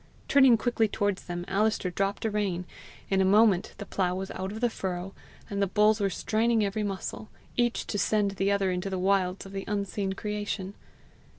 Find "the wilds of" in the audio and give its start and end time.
8.89-9.51